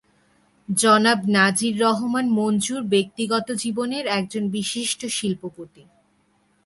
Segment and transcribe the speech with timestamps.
[0.69, 5.83] জনাব নাজির রহমান মঞ্জুর ব্যক্তিগত জীবনে একজন বিশিষ্ট শিল্পপতি।